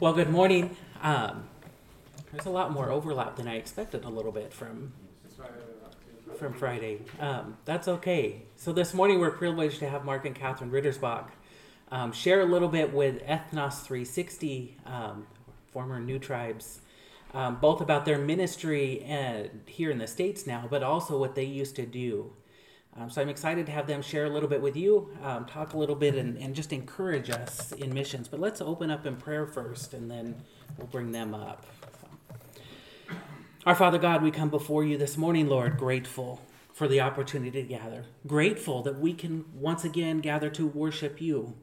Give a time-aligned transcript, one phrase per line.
[0.00, 0.78] Well, good morning.
[1.02, 1.44] Um,
[2.32, 4.94] there's a lot more overlap than I expected a little bit from
[6.38, 7.02] from Friday.
[7.20, 8.44] Um, that's okay.
[8.56, 11.26] So this morning we're privileged to have Mark and Catherine Rittersbach
[11.90, 15.26] um, share a little bit with Ethnos 360, um,
[15.70, 16.80] former New Tribes,
[17.34, 21.44] um, both about their ministry uh, here in the States now, but also what they
[21.44, 22.32] used to do.
[22.96, 25.74] Um, so I'm excited to have them share a little bit with you, um, talk
[25.74, 28.26] a little bit, and, and just encourage us in missions.
[28.28, 30.34] But let's open up in prayer first, and then
[30.76, 31.66] we'll bring them up.
[33.64, 36.40] Our Father God, we come before you this morning, Lord, grateful
[36.72, 41.54] for the opportunity to gather, grateful that we can once again gather to worship you.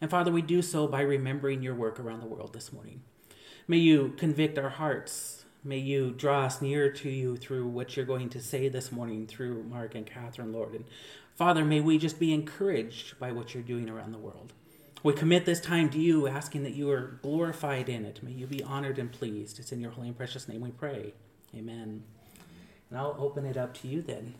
[0.00, 3.02] And Father, we do so by remembering your work around the world this morning.
[3.68, 5.41] May you convict our hearts.
[5.64, 9.28] May you draw us near to you through what you're going to say this morning
[9.28, 10.74] through Mark and Catherine, Lord.
[10.74, 10.84] And
[11.36, 14.52] Father, may we just be encouraged by what you're doing around the world.
[15.04, 18.24] We commit this time to you, asking that you are glorified in it.
[18.24, 19.60] May you be honored and pleased.
[19.60, 21.14] It's in your holy and precious name we pray.
[21.54, 22.02] Amen.
[22.90, 24.34] And I'll open it up to you then.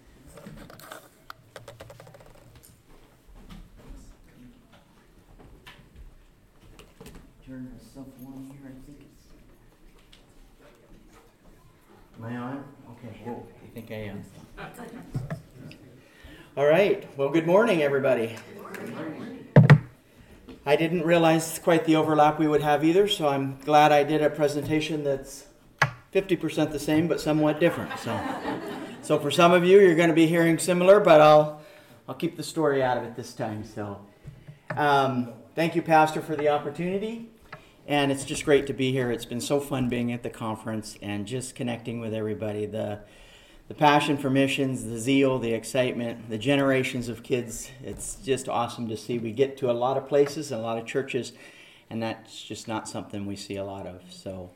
[7.46, 9.31] Turn myself on here, I think it's.
[12.22, 12.64] Am I on?
[12.92, 14.24] Okay, whoa, I think I am.
[16.56, 18.36] All right, well, good morning, everybody.
[18.74, 19.48] Good morning.
[20.64, 24.22] I didn't realize quite the overlap we would have either, so I'm glad I did
[24.22, 25.46] a presentation that's
[26.14, 27.98] 50% the same but somewhat different.
[27.98, 28.16] So,
[29.02, 31.60] so for some of you, you're going to be hearing similar, but I'll,
[32.08, 33.64] I'll keep the story out of it this time.
[33.64, 33.98] So,
[34.76, 37.31] um, thank you, Pastor, for the opportunity.
[37.86, 39.10] And it's just great to be here.
[39.10, 42.66] It's been so fun being at the conference and just connecting with everybody.
[42.66, 43.00] The,
[43.66, 47.70] the passion for missions, the zeal, the excitement, the generations of kids.
[47.82, 49.18] It's just awesome to see.
[49.18, 51.32] We get to a lot of places and a lot of churches,
[51.90, 54.02] and that's just not something we see a lot of.
[54.10, 54.50] So,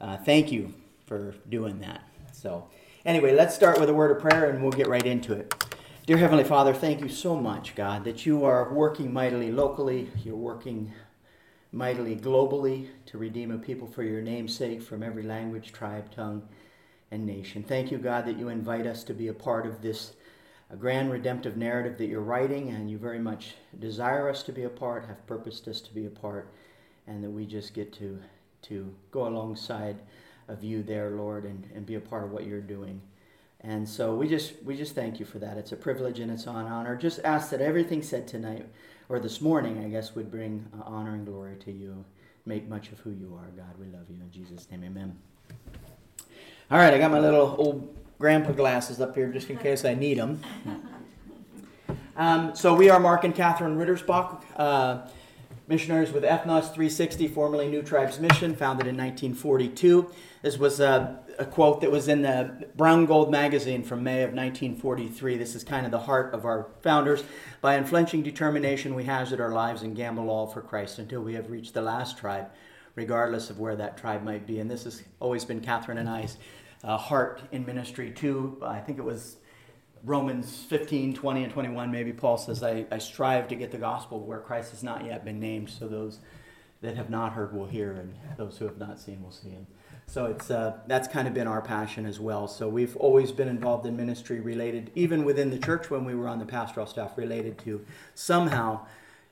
[0.00, 0.72] uh, thank you
[1.06, 2.02] for doing that.
[2.32, 2.68] So,
[3.04, 5.52] anyway, let's start with a word of prayer and we'll get right into it.
[6.06, 10.10] Dear Heavenly Father, thank you so much, God, that you are working mightily locally.
[10.24, 10.92] You're working
[11.72, 16.42] mightily globally to redeem a people for your name's sake from every language, tribe, tongue,
[17.10, 17.62] and nation.
[17.62, 20.12] Thank you, God, that you invite us to be a part of this
[20.78, 24.68] grand redemptive narrative that you're writing, and you very much desire us to be a
[24.68, 26.52] part, have purposed us to be a part,
[27.06, 28.18] and that we just get to
[28.60, 29.96] to go alongside
[30.48, 33.00] of you there, Lord, and, and be a part of what you're doing.
[33.60, 35.56] And so we just we just thank you for that.
[35.56, 36.96] It's a privilege and it's an honor.
[36.96, 38.66] Just ask that everything said tonight
[39.08, 42.04] or this morning, I guess, would bring uh, honor and glory to you.
[42.46, 43.74] Make much of who you are, God.
[43.78, 45.16] We love you in Jesus' name, Amen.
[46.70, 49.94] All right, I got my little old grandpa glasses up here just in case I
[49.94, 50.40] need them.
[52.18, 54.42] Um, so we are Mark and Catherine Rittersbach.
[54.56, 55.06] Uh,
[55.68, 60.10] missionaries with Ethnos 360, formerly New Tribes Mission, founded in 1942.
[60.40, 64.30] This was a, a, quote that was in the Brown Gold magazine from May of
[64.30, 65.36] 1943.
[65.36, 67.22] This is kind of the heart of our founders.
[67.60, 71.50] By unflinching determination, we hazard our lives and gamble all for Christ until we have
[71.50, 72.48] reached the last tribe,
[72.94, 74.60] regardless of where that tribe might be.
[74.60, 76.38] And this has always been Catherine and I's
[76.82, 78.58] uh, heart in ministry, too.
[78.62, 79.37] I think it was
[80.04, 84.20] Romans 15, 20, and 21, maybe Paul says, I, I strive to get the gospel
[84.20, 86.20] where Christ has not yet been named, so those
[86.80, 89.50] that have not heard will hear, and those who have not seen will see.
[89.50, 89.66] And
[90.06, 92.46] so it's, uh, that's kind of been our passion as well.
[92.46, 96.28] So we've always been involved in ministry related, even within the church when we were
[96.28, 98.86] on the pastoral staff, related to somehow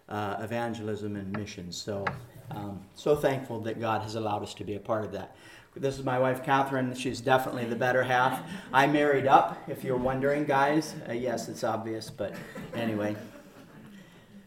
[0.08, 1.76] uh, evangelism and missions.
[1.76, 2.04] So,
[2.50, 5.36] um, so thankful that God has allowed us to be a part of that.
[5.74, 6.94] This is my wife, Catherine.
[6.94, 8.40] She's definitely the better half.
[8.72, 10.94] I married up, if you're wondering, guys.
[11.06, 12.34] Uh, yes, it's obvious, but
[12.74, 13.14] anyway.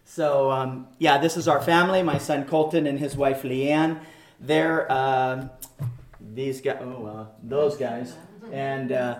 [0.05, 3.99] So, um, yeah, this is our family my son Colton and his wife Leanne.
[4.39, 5.49] They're uh,
[6.19, 8.15] these guys, oh, uh, those guys.
[8.51, 9.19] And, uh,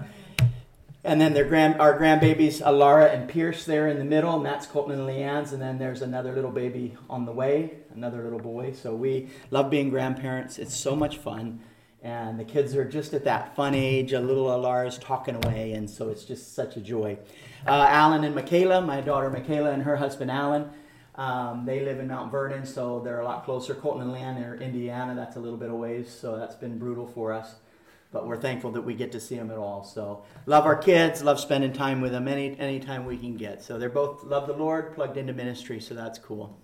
[1.03, 4.65] and then their grand, our grandbabies, Alara and Pierce, there in the middle, and that's
[4.65, 5.53] Colton and Leanne's.
[5.53, 8.73] And then there's another little baby on the way, another little boy.
[8.73, 10.59] So we love being grandparents.
[10.59, 11.61] It's so much fun
[12.01, 14.13] and the kids are just at that fun age.
[14.13, 17.17] A little Alara's talking away, and so it's just such a joy.
[17.67, 20.69] Uh, Alan and Michaela, my daughter Michaela and her husband Alan,
[21.15, 23.75] um, they live in Mount Vernon, so they're a lot closer.
[23.75, 26.77] Colton and Leanne are in Indiana, that's a little bit of ways, so that's been
[26.77, 27.55] brutal for us.
[28.11, 29.83] But we're thankful that we get to see them at all.
[29.83, 33.61] So love our kids, love spending time with them any anytime we can get.
[33.61, 36.57] So they're both love the Lord, plugged into ministry, so that's cool.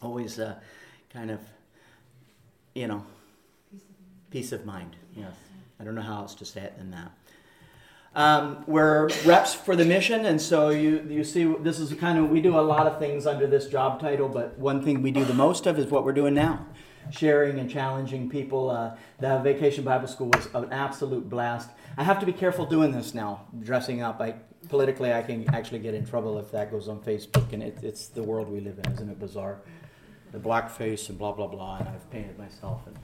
[0.00, 0.56] Always uh,
[1.10, 1.40] kind of,
[2.74, 3.04] you know,
[4.34, 5.30] Peace of mind, yes.
[5.78, 7.12] I don't know how else to say it than that.
[8.16, 12.30] Um, we're reps for the mission, and so you you see this is kind of
[12.30, 15.24] we do a lot of things under this job title, but one thing we do
[15.24, 16.66] the most of is what we're doing now.
[17.10, 18.70] Sharing and challenging people.
[18.70, 21.70] Uh, the Vacation Bible School was an absolute blast.
[21.96, 24.20] I have to be careful doing this now, dressing up.
[24.20, 24.34] I
[24.68, 28.08] politically, I can actually get in trouble if that goes on Facebook, and it, it's
[28.08, 29.60] the world we live in, isn't it bizarre?
[30.32, 32.86] The blackface and blah blah blah, and I've painted myself.
[32.86, 32.98] And,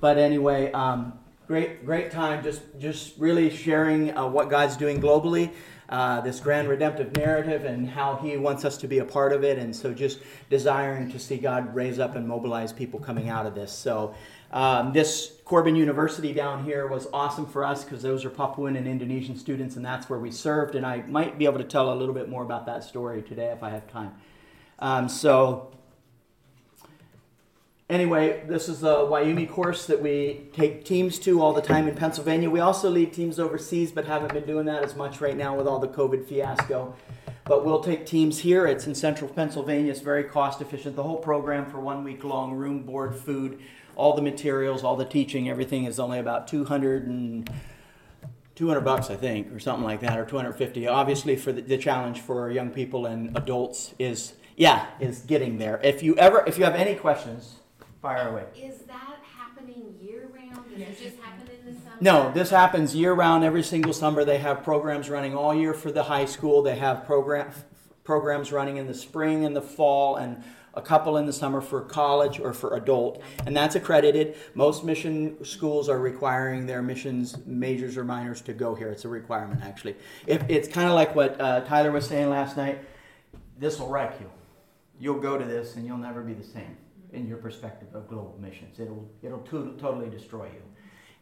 [0.00, 2.42] but anyway, um, great great time.
[2.42, 5.50] Just just really sharing uh, what God's doing globally.
[5.88, 9.44] Uh, this grand redemptive narrative and how he wants us to be a part of
[9.44, 13.44] it and so just desiring to see god raise up and mobilize people coming out
[13.44, 14.14] of this so
[14.54, 18.86] um, this Corban University down here was awesome for us because those are Papuan and
[18.86, 20.76] Indonesian students, and that's where we served.
[20.76, 23.46] And I might be able to tell a little bit more about that story today
[23.46, 24.12] if I have time.
[24.78, 25.73] Um, so,
[27.88, 31.94] anyway, this is a Wyoming course that we take teams to all the time in
[31.94, 32.50] Pennsylvania.
[32.50, 35.66] We also lead teams overseas, but haven't been doing that as much right now with
[35.66, 36.94] all the COVID fiasco.
[37.44, 38.66] But we'll take teams here.
[38.66, 39.90] It's in central Pennsylvania.
[39.90, 40.96] It's very cost efficient.
[40.96, 43.60] The whole program for one week long, room, board, food
[43.96, 47.48] all the materials, all the teaching, everything is only about 200 and
[48.54, 50.86] 200 bucks, I think, or something like that, or 250.
[50.86, 55.80] Obviously, for the, the, challenge for young people and adults is, yeah, is getting there.
[55.82, 57.56] If you ever, if you have any questions,
[58.04, 58.44] fire away.
[58.54, 60.68] Is that happening year round?
[60.68, 61.96] Does it just happen in the summer?
[62.02, 63.44] No, this happens year round.
[63.44, 66.60] Every single summer, they have programs running all year for the high school.
[66.60, 67.50] They have program
[68.04, 71.80] programs running in the spring and the fall and a couple in the summer for
[71.80, 74.36] college or for adult, and that's accredited.
[74.54, 78.90] Most mission schools are requiring their missions majors or minors to go here.
[78.90, 79.96] It's a requirement, actually.
[80.26, 82.80] If, it's kind of like what uh, Tyler was saying last night.
[83.56, 84.28] This will wreck you.
[85.00, 86.76] You'll go to this, and you'll never be the same
[87.14, 88.78] in your perspective of global missions.
[88.80, 90.62] It'll it'll to- totally destroy you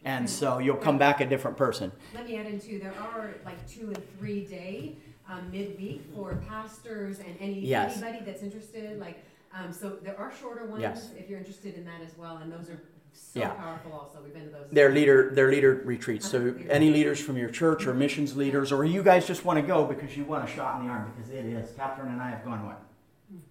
[0.04, 1.92] and so you'll come back a different person.
[2.14, 2.78] Let me add in too.
[2.78, 4.96] There are like two and three day
[5.28, 8.02] um, midweek for pastors and any yes.
[8.02, 8.98] anybody that's interested.
[8.98, 9.24] Like
[9.54, 11.10] um, so there are shorter ones yes.
[11.16, 12.80] if you're interested in that as well, and those are
[13.12, 13.50] so yeah.
[13.50, 13.92] powerful.
[13.92, 14.66] Also, we've been to those.
[14.72, 16.28] They're leader, they're leader retreats.
[16.28, 19.62] So any leaders from your church or missions leaders, or you guys just want to
[19.62, 21.70] go because you want a shot in the arm, because it is.
[21.76, 22.82] Catherine and I have gone what,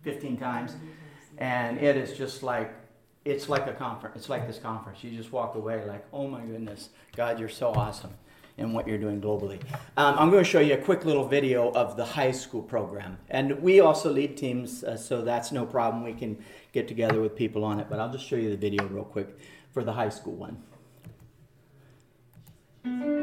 [0.01, 0.75] fifteen times,
[1.41, 2.71] and it is just like
[3.25, 4.15] it's like a conference.
[4.15, 5.03] It's like this conference.
[5.03, 8.13] You just walk away like, oh my goodness, God, you're so awesome
[8.57, 9.59] in what you're doing globally.
[9.95, 13.17] Um, I'm going to show you a quick little video of the high school program.
[13.29, 16.03] And we also lead teams, uh, so that's no problem.
[16.03, 16.43] We can
[16.73, 17.87] get together with people on it.
[17.89, 19.37] But I'll just show you the video real quick
[19.71, 20.33] for the high school
[22.83, 23.20] one.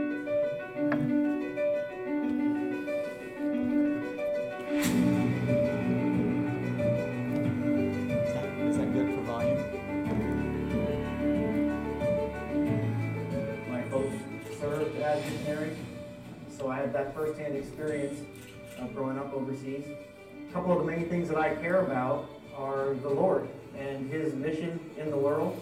[16.93, 18.21] That firsthand experience
[18.79, 19.85] of growing up overseas.
[20.49, 24.35] A couple of the main things that I care about are the Lord and His
[24.35, 25.61] mission in the world.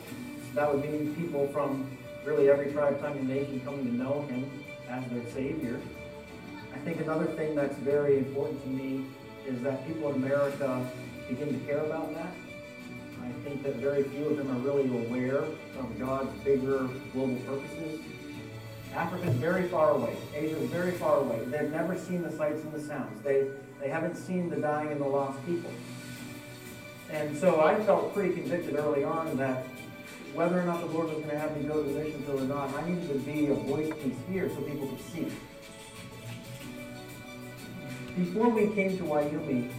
[0.55, 4.51] That would mean people from really every tribe, tongue, and nation coming to know Him
[4.89, 5.81] as their Savior.
[6.75, 9.07] I think another thing that's very important to me
[9.47, 10.89] is that people in America
[11.29, 12.33] begin to care about that.
[13.23, 15.45] I think that very few of them are really aware
[15.79, 18.01] of God's bigger global purposes
[18.97, 20.17] Africa is very far away.
[20.35, 21.45] Asia is very far away.
[21.45, 23.23] They've never seen the sights and the sounds.
[23.23, 23.49] They,
[23.79, 25.71] they haven't seen the dying and the lost people.
[27.11, 29.67] And so I felt pretty convicted early on that
[30.33, 32.41] whether or not the Lord was going to have me go to the mission field
[32.41, 35.31] or not, I needed to be a voice piece here so people could see.
[38.17, 39.73] Before we came to Wyoming,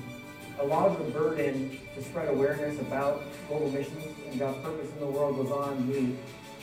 [0.59, 4.99] a lot of the burden to spread awareness about global missions and God's purpose in
[4.99, 6.15] the world was on me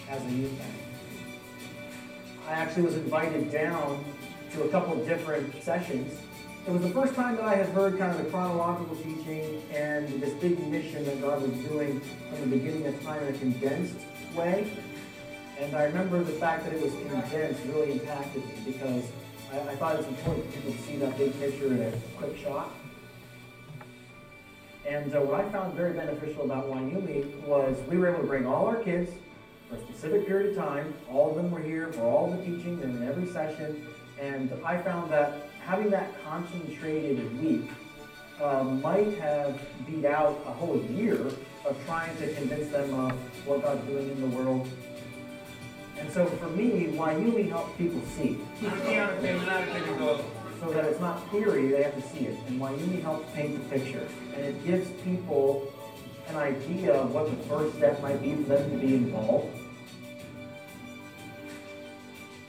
[0.09, 0.84] as a youth pastor.
[2.47, 4.05] I actually was invited down
[4.53, 6.21] to a couple of different sessions.
[6.67, 10.09] It was the first time that I had heard kind of the chronological teaching and
[10.21, 13.97] this big mission that God was doing from the beginning of time in a condensed
[14.35, 14.71] way.
[15.59, 19.05] And I remember the fact that it was condensed really impacted me because
[19.53, 21.93] I, I thought it was important for people to see that big picture in a
[22.19, 22.71] quick shot.
[24.87, 28.47] And uh, what I found very beneficial about Wyoming was we were able to bring
[28.47, 29.11] all our kids,
[29.69, 30.95] for a specific period of time.
[31.11, 33.87] All of them were here for all the teaching and in every session.
[34.21, 37.71] And I found that having that concentrated week
[38.41, 41.21] uh, might have beat out a whole year
[41.65, 43.13] of trying to convince them of
[43.47, 44.69] what God's doing in the world.
[45.99, 48.39] And so for me, Wyoming helps people see.
[50.61, 52.39] so that it's not theory, they have to see it.
[52.49, 54.07] And Wyoming helps paint the picture.
[54.35, 55.73] And it gives people
[56.29, 59.57] an idea of what the first step might be for them to be involved.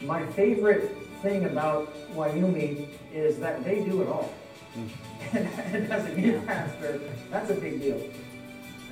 [0.01, 4.33] My favorite thing about Wyoming is that they do it all.
[4.77, 4.89] Mm.
[5.33, 7.01] And, and, as a youth pastor,
[7.31, 7.99] that's a big deal.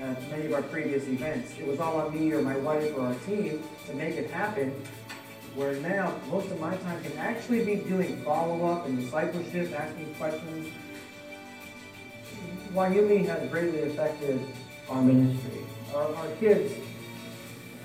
[0.02, 1.54] at many of our previous events.
[1.60, 4.72] It was all on me or my wife or our team to make it happen.
[5.56, 10.74] Where now most of my time can actually be doing follow-up and discipleship, asking questions.
[12.74, 14.42] Wyoming has greatly affected
[14.94, 15.66] our ministry.
[15.96, 16.74] Our, our kids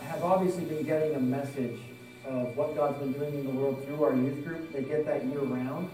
[0.02, 1.80] have obviously been getting a message
[2.26, 4.72] of what God's been doing in the world through our youth group.
[4.72, 5.88] They get that year round.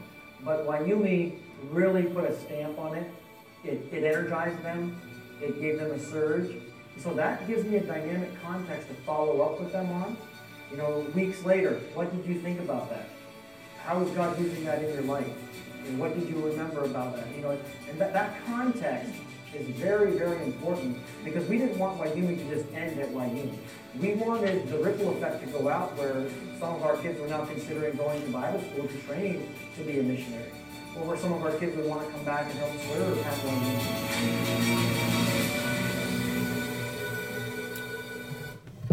[0.44, 1.40] But Wyoming
[1.70, 3.08] really put a stamp on it.
[3.64, 5.00] It, it energized them.
[5.40, 6.56] It gave them a surge.
[6.98, 10.16] So that gives me a dynamic context to follow up with them on.
[10.70, 13.08] You know, weeks later, what did you think about that?
[13.84, 15.28] How is God using that in your life?
[15.86, 17.26] And what did you remember about that?
[17.36, 19.12] You know, and that, that context
[19.54, 23.58] is very, very important because we didn't want Wyoming to just end at Wyoming.
[24.00, 26.26] We wanted the ripple effect to go out where
[26.58, 30.00] some of our kids were now considering going to Bible school to train to be
[30.00, 30.50] a missionary.
[30.96, 33.34] Or where some of our kids would want to come back and help serve at.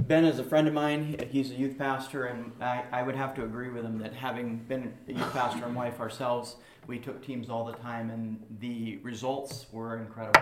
[0.07, 1.15] Ben is a friend of mine.
[1.31, 4.57] He's a youth pastor, and I, I, would have to agree with him that having
[4.57, 6.57] been a youth pastor and wife ourselves,
[6.87, 10.41] we took teams all the time, and the results were incredible.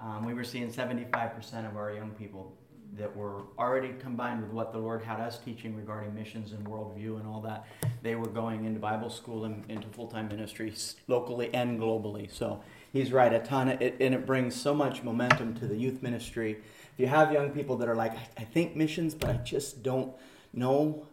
[0.00, 2.56] Um, we were seeing 75% of our young people
[2.96, 7.18] that were already combined with what the Lord had us teaching regarding missions and worldview
[7.20, 7.66] and all that.
[8.02, 12.32] They were going into Bible school and into full time ministries locally and globally.
[12.32, 16.02] So he's right, a ton, it, and it brings so much momentum to the youth
[16.02, 16.58] ministry
[16.98, 20.12] if you have young people that are like, I, think missions, but I just don't
[20.52, 21.06] know,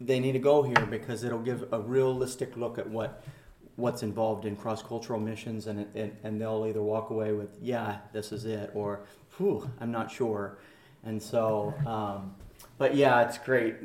[0.00, 3.24] they need to go here because it'll give a realistic look at what
[3.76, 7.98] what's involved in cross cultural missions, and, and and they'll either walk away with, yeah,
[8.12, 9.00] this is it, or,
[9.36, 10.58] whew, I'm not sure.
[11.04, 12.34] And so, um,
[12.78, 13.76] but yeah, it's great.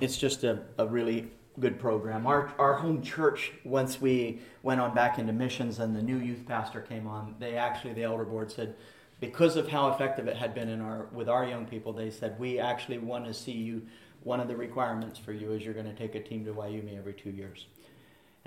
[0.00, 1.30] It's just a, a really
[1.60, 2.26] good program.
[2.26, 6.46] Our, our home church, once we went on back into missions and the new youth
[6.46, 8.76] pastor came on, they actually, the elder board said,
[9.20, 12.38] because of how effective it had been in our with our young people, they said
[12.38, 13.82] we actually want to see you.
[14.22, 16.96] One of the requirements for you is you're going to take a team to Wyoming
[16.96, 17.66] every two years,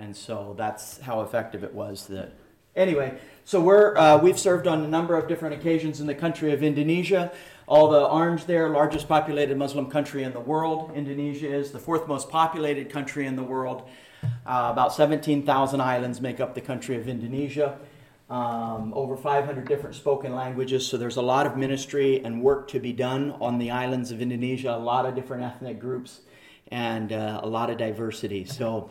[0.02, 2.08] and so that's how effective it was.
[2.08, 2.34] That
[2.76, 6.52] anyway, so we're uh, we've served on a number of different occasions in the country
[6.52, 7.32] of Indonesia.
[7.68, 10.92] All the orange there, largest populated Muslim country in the world.
[10.94, 13.88] Indonesia is the fourth most populated country in the world.
[14.46, 17.80] Uh, about 17,000 islands make up the country of Indonesia
[18.32, 20.88] um, over 500 different spoken languages.
[20.88, 24.22] So there's a lot of ministry and work to be done on the islands of
[24.22, 26.22] Indonesia, a lot of different ethnic groups,
[26.72, 28.46] and uh, a lot of diversity.
[28.46, 28.90] So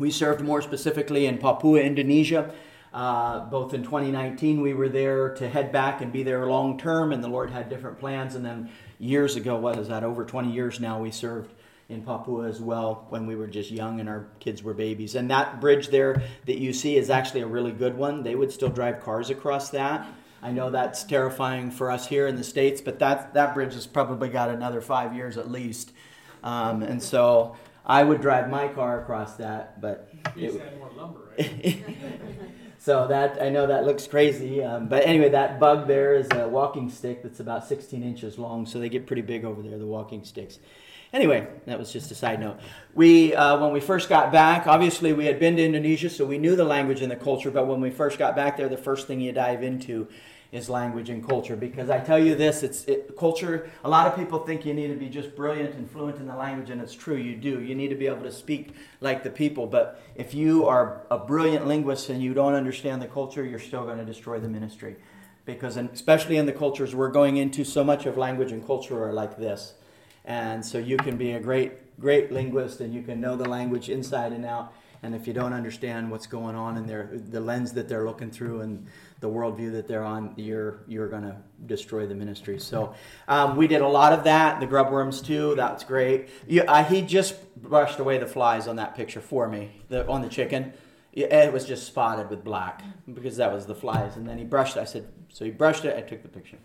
[0.00, 2.52] we served more specifically in Papua, Indonesia.
[2.92, 7.12] Uh, both in 2019, we were there to head back and be there long term,
[7.12, 8.34] and the Lord had different plans.
[8.34, 11.52] And then years ago, what is that, over 20 years now, we served
[11.88, 15.16] in Papua as well when we were just young and our kids were babies.
[15.16, 18.22] And that bridge there that you see is actually a really good one.
[18.22, 20.06] They would still drive cars across that.
[20.42, 23.86] I know that's terrifying for us here in the States, but that, that bridge has
[23.86, 25.92] probably got another five years at least.
[26.42, 27.56] Um, and so
[27.90, 30.08] I would drive my car across that, but.
[30.36, 31.84] It, more lumber, right?
[32.78, 36.46] so that I know that looks crazy, um, but anyway, that bug there is a
[36.46, 39.88] walking stick that's about 16 inches long, so they get pretty big over there, the
[39.88, 40.60] walking sticks.
[41.12, 42.60] Anyway, that was just a side note.
[42.94, 46.38] We, uh, when we first got back, obviously we had been to Indonesia, so we
[46.38, 47.50] knew the language and the culture.
[47.50, 50.06] But when we first got back there, the first thing you dive into
[50.52, 51.56] is language and culture.
[51.56, 53.70] Because I tell you this, it's it, culture.
[53.84, 56.36] A lot of people think you need to be just brilliant and fluent in the
[56.36, 57.60] language, and it's true, you do.
[57.60, 59.66] You need to be able to speak like the people.
[59.66, 63.84] But if you are a brilliant linguist and you don't understand the culture, you're still
[63.84, 64.96] going to destroy the ministry.
[65.44, 69.12] Because, especially in the cultures we're going into, so much of language and culture are
[69.12, 69.74] like this
[70.24, 73.88] and so you can be a great, great linguist and you can know the language
[73.88, 74.72] inside and out.
[75.02, 78.30] And if you don't understand what's going on in their, the lens that they're looking
[78.30, 78.86] through and
[79.20, 82.58] the worldview that they're on, you're, you're going to destroy the ministry.
[82.58, 82.94] So
[83.26, 84.60] um, we did a lot of that.
[84.60, 85.54] The grubworms too.
[85.56, 86.28] That's great.
[86.46, 90.20] You, uh, he just brushed away the flies on that picture for me the, on
[90.20, 90.74] the chicken.
[91.12, 94.16] It was just spotted with black because that was the flies.
[94.16, 94.76] And then he brushed.
[94.76, 94.80] It.
[94.80, 95.96] I said, so he brushed it.
[95.96, 96.58] I took the picture.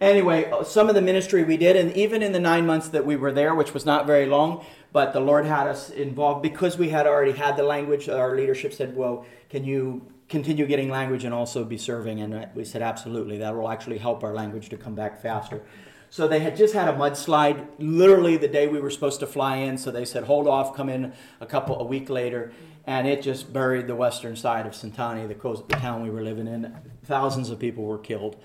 [0.00, 3.04] Anyway, uh, some of the ministry we did, and even in the nine months that
[3.04, 6.78] we were there, which was not very long, but the Lord had us involved because
[6.78, 8.08] we had already had the language.
[8.08, 12.20] Our leadership said, Well, can you continue getting language and also be serving?
[12.20, 13.38] And uh, we said, Absolutely.
[13.38, 15.62] That will actually help our language to come back faster.
[16.10, 19.56] So they had just had a mudslide literally the day we were supposed to fly
[19.56, 19.76] in.
[19.76, 22.52] So they said, Hold off, come in a couple, a week later.
[22.86, 26.22] And it just buried the western side of Sentani, the, coast, the town we were
[26.22, 26.74] living in.
[27.04, 28.36] Thousands of people were killed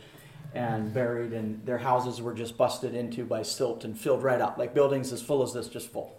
[0.53, 4.57] and buried, and their houses were just busted into by silt and filled right up,
[4.57, 6.15] like buildings as full as this, just full.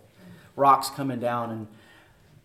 [0.57, 1.67] Rocks coming down, and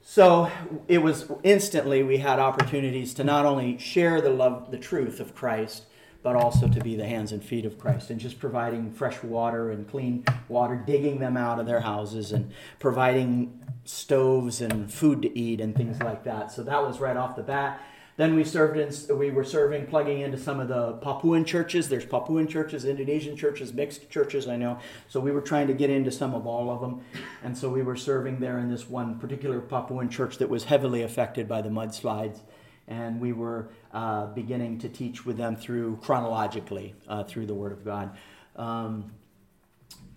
[0.01, 0.51] So
[0.88, 5.36] it was instantly we had opportunities to not only share the love, the truth of
[5.36, 5.84] Christ,
[6.22, 9.72] but also to be the hands and feet of Christ and just providing fresh water
[9.72, 15.38] and clean water, digging them out of their houses and providing stoves and food to
[15.38, 16.51] eat and things like that.
[16.51, 17.81] So that was right off the bat.
[18.19, 21.88] Then we served in, we were serving, plugging into some of the Papuan churches.
[21.88, 24.77] There's Papuan churches, Indonesian churches, mixed churches, I know.
[25.07, 27.01] So we were trying to get into some of all of them.
[27.45, 31.03] And so we were serving there in this one particular Papuan church that was heavily
[31.03, 32.41] affected by the mudslides.
[32.89, 37.71] And we were uh, beginning to teach with them through chronologically, uh, through the Word
[37.71, 38.17] of God.
[38.57, 39.13] Um,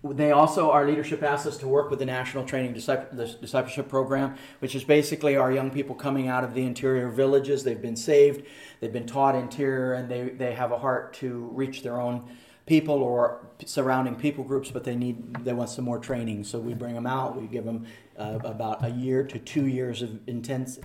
[0.03, 4.75] they also, our leadership asked us to work with the National Training Discipleship Program, which
[4.75, 7.63] is basically our young people coming out of the interior villages.
[7.63, 8.45] They've been saved,
[8.81, 12.29] they've been taught interior, and they, they have a heart to reach their own
[12.65, 16.43] people or surrounding people groups, but they need they want some more training.
[16.43, 17.39] So we bring them out.
[17.39, 17.85] We give them
[18.17, 20.79] uh, about a year to two years of intense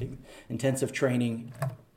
[0.48, 1.52] intensive training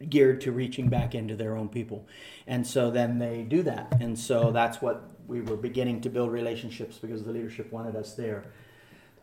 [0.09, 2.07] geared to reaching back into their own people.
[2.47, 3.97] And so then they do that.
[3.99, 8.13] And so that's what we were beginning to build relationships because the leadership wanted us
[8.13, 8.43] there.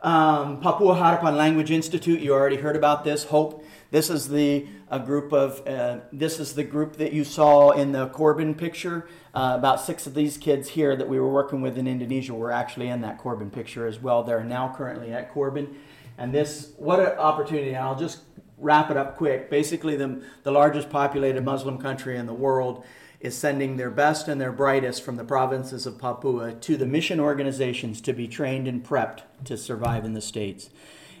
[0.01, 3.25] Um, Papua Harapan Language Institute, you already heard about this.
[3.25, 3.63] Hope.
[3.91, 7.91] This is the a group of uh, this is the group that you saw in
[7.91, 9.07] the Corban picture.
[9.35, 12.51] Uh, about six of these kids here that we were working with in Indonesia were
[12.51, 14.23] actually in that Corban picture as well.
[14.23, 15.75] They're now currently at Corban,
[16.17, 17.73] and this what an opportunity!
[17.73, 18.19] And I'll just
[18.57, 19.49] wrap it up quick.
[19.49, 22.85] Basically, the the largest populated Muslim country in the world
[23.19, 27.19] is sending their best and their brightest from the provinces of Papua to the mission
[27.19, 30.69] organizations to be trained and prepped to survive in the States.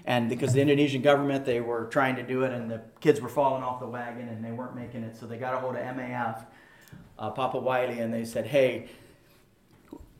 [0.05, 3.29] And because the Indonesian government, they were trying to do it and the kids were
[3.29, 5.17] falling off the wagon and they weren't making it.
[5.17, 6.45] So they got a hold of MAF,
[7.19, 8.89] uh, Papa Wiley, and they said, hey,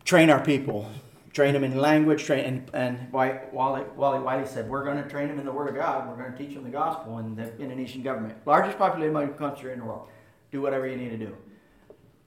[0.03, 0.89] train our people.
[1.31, 5.37] Train them in language, train, and, and Wally Wiley said, We're going to train them
[5.37, 6.09] in the Word of God.
[6.09, 7.19] We're going to teach them the gospel.
[7.19, 10.07] And the Indonesian government, largest populated country in the world,
[10.51, 11.37] do whatever you need to do.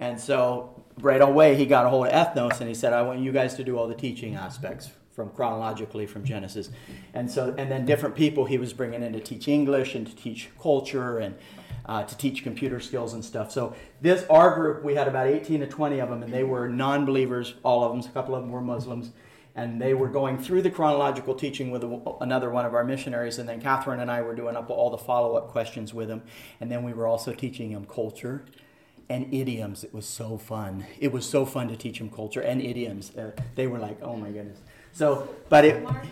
[0.02, 3.20] And so right away he got a hold of ethnos and he said, I want
[3.20, 6.70] you guys to do all the teaching aspects from chronologically from Genesis.
[7.14, 10.16] And so and then different people he was bringing in to teach English and to
[10.16, 11.36] teach culture and
[11.86, 13.52] uh, to teach computer skills and stuff.
[13.52, 16.68] So this our group we had about 18 to 20 of them and they were
[16.68, 18.10] non-believers all of them.
[18.10, 19.12] A couple of them were Muslims
[19.54, 21.84] and they were going through the chronological teaching with
[22.20, 24.96] another one of our missionaries and then catherine and i were doing up all the
[24.96, 26.22] follow-up questions with them
[26.62, 28.46] and then we were also teaching them culture
[29.12, 29.84] and idioms.
[29.84, 30.86] It was so fun.
[30.98, 33.14] It was so fun to teach them culture and idioms.
[33.14, 34.58] Uh, they were like, oh my goodness.
[34.92, 35.82] So, but it.
[35.82, 36.06] Mark,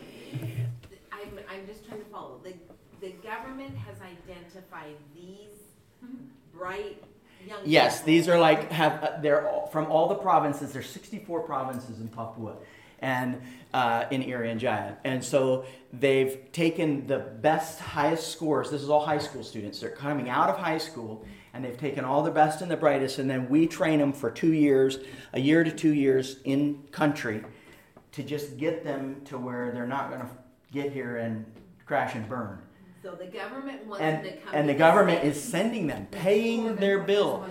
[1.11, 2.41] I'm, I'm just trying to follow.
[2.45, 2.53] The,
[3.01, 5.55] the government has identified these
[6.55, 7.03] bright
[7.47, 8.07] young Yes, people.
[8.07, 10.73] these are like, have uh, they're all, from all the provinces.
[10.73, 12.57] There's 64 provinces in Papua
[12.99, 13.41] and
[13.73, 14.97] uh, in Irian Jaya.
[15.05, 18.71] And so they've taken the best, highest scores.
[18.71, 19.81] This is all high school students.
[19.81, 23.19] They're coming out of high school and they've taken all the best and the brightest,
[23.19, 24.99] and then we train them for two years,
[25.33, 27.45] a year to two years in country,
[28.13, 30.29] to just get them to where they're not going to
[30.73, 31.45] get here and
[31.87, 32.59] crash and burn.
[33.03, 34.55] So the government wants and, them to come.
[34.55, 37.47] And the government is sending them, paying their bill.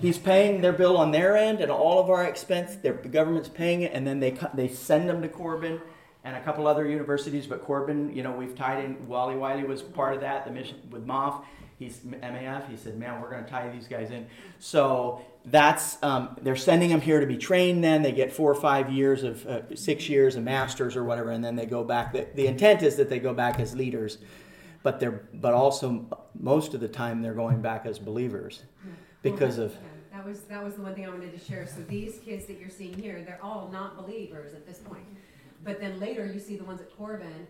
[0.00, 2.76] He's paying their bill on their end and all of our expense.
[2.76, 5.80] the government's paying it, and then they they send them to Corban
[6.24, 7.46] and a couple other universities.
[7.46, 9.08] But Corban, you know, we've tied in.
[9.08, 10.44] Wally Wiley was part of that.
[10.44, 11.42] The mission with MOF
[11.82, 12.68] he's MAF.
[12.68, 14.26] He said, "Man, we're going to tie these guys in."
[14.58, 17.82] So that's um, they're sending them here to be trained.
[17.82, 21.30] Then they get four or five years of uh, six years of masters or whatever,
[21.30, 22.12] and then they go back.
[22.12, 24.18] The, the intent is that they go back as leaders,
[24.82, 26.06] but they're but also
[26.38, 28.62] most of the time they're going back as believers
[29.22, 29.72] because well, of.
[29.72, 31.66] Yeah, that was that was the one thing I wanted to share.
[31.66, 35.06] So these kids that you're seeing here, they're all not believers at this point.
[35.64, 37.46] But then later you see the ones at Corban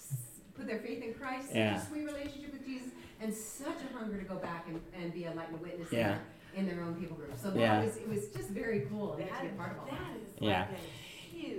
[0.54, 1.80] put their faith in Christ, yeah.
[1.80, 2.59] sweet relationship with Jesus,
[3.20, 5.92] and such a hunger to go back and, and be a light and a witness
[5.92, 6.16] yeah.
[6.56, 7.32] in, their, in their own people group.
[7.36, 7.84] So that yeah.
[7.84, 9.98] was, it was just very cool to be a part of all that.
[10.38, 10.44] that.
[10.44, 10.66] yeah.
[10.70, 10.80] Like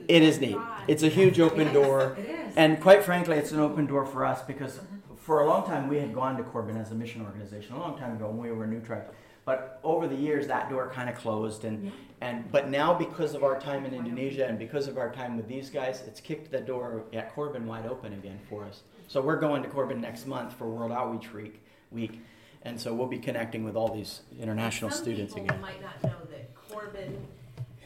[0.08, 0.58] it is neat.
[0.88, 2.16] It's a huge open door.
[2.20, 2.56] It is.
[2.56, 4.80] And quite frankly, it's an open door for us because
[5.18, 7.98] for a long time we had gone to Corban as a mission organization, a long
[7.98, 9.14] time ago when we were a new tribe.
[9.44, 11.92] But over the years, that door kind of closed, and yeah.
[12.22, 15.48] and but now because of our time in Indonesia and because of our time with
[15.48, 18.82] these guys, it's kicked the door at Corban wide open again for us.
[19.12, 22.22] So we're going to Corban next month for World Outreach Week, week
[22.62, 25.60] and so we'll be connecting with all these international Some students people again.
[25.60, 27.18] might not know that Corban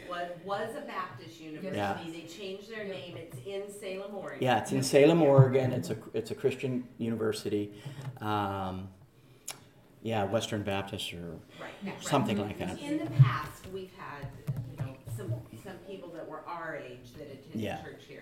[0.07, 1.77] was, was a Baptist university.
[1.77, 1.97] Yeah.
[2.11, 3.17] They changed their name.
[3.17, 4.37] It's in Salem, Oregon.
[4.39, 5.73] Yeah, it's in Salem, Oregon.
[5.73, 7.73] It's a it's a Christian university.
[8.21, 8.89] Um,
[10.03, 12.03] yeah, Western Baptist or right.
[12.03, 12.49] something right.
[12.49, 12.79] like that.
[12.79, 15.33] In the past, we've had you know some
[15.63, 17.81] some people that were our age that attended yeah.
[17.81, 18.14] church here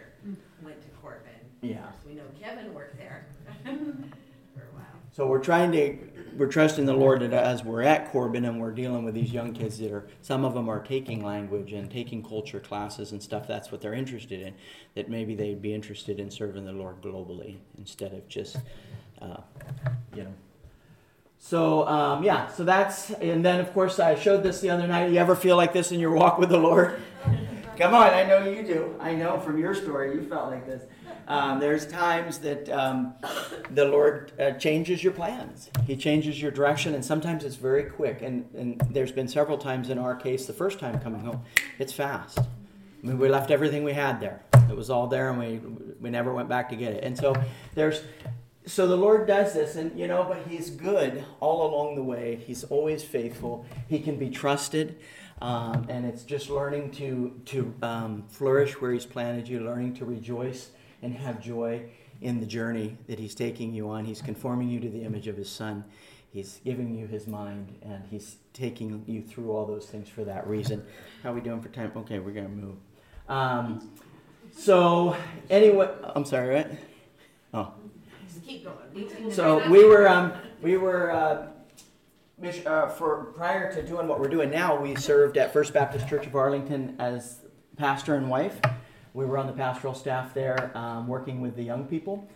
[1.63, 1.93] went to Corban.
[2.06, 2.10] Yeah.
[2.10, 3.26] we know Kevin worked there.
[4.54, 4.86] for a while.
[5.12, 5.97] So we're trying to,
[6.38, 9.54] we're trusting the Lord that as we're at Corban and we're dealing with these young
[9.54, 13.47] kids that are, some of them are taking language and taking culture classes and stuff.
[13.47, 14.54] That's what they're interested in.
[14.95, 18.58] That maybe they'd be interested in serving the Lord globally instead of just,
[19.21, 19.38] uh,
[20.15, 20.34] you know.
[21.38, 25.12] So um, yeah, so that's, and then of course I showed this the other night.
[25.12, 27.02] You ever feel like this in your walk with the Lord?
[27.78, 28.96] Come on, I know you do.
[29.00, 30.84] I know from your story you felt like this.
[31.28, 33.16] Um, there's times that um,
[33.72, 35.72] the Lord uh, changes your plans.
[35.88, 38.22] He changes your direction, and sometimes it's very quick.
[38.22, 41.42] And, and there's been several times in our case, the first time coming home,
[41.80, 42.40] it's fast.
[42.40, 44.44] I mean, we left everything we had there.
[44.70, 45.60] It was all there, and we
[46.00, 47.04] we never went back to get it.
[47.04, 47.36] And so
[47.74, 48.04] there's
[48.66, 52.36] so the Lord does this, and you know, but He's good all along the way.
[52.46, 53.66] He's always faithful.
[53.90, 55.00] He can be trusted.
[55.44, 60.06] Um, and it's just learning to to um, flourish where He's planted you, learning to
[60.06, 60.70] rejoice
[61.02, 61.84] and have joy
[62.22, 64.06] in the journey that He's taking you on.
[64.06, 65.84] He's conforming you to the image of His Son.
[66.32, 70.48] He's giving you His mind, and He's taking you through all those things for that
[70.48, 70.82] reason.
[71.24, 71.92] How are we doing for time?
[71.94, 72.78] Okay, we're gonna move.
[73.28, 73.92] Um,
[74.56, 75.18] so
[75.50, 76.68] anyway, I'm sorry, right?
[77.54, 77.74] Oh.
[78.26, 79.30] Just keep going.
[79.30, 81.48] So we were um, we were uh,
[82.44, 84.76] uh, for prior to doing what we're doing now.
[84.76, 87.40] We served at First Baptist Church of Arlington as
[87.78, 88.60] pastor and wife.
[89.14, 92.28] We were on the pastoral staff there, um, working with the young people.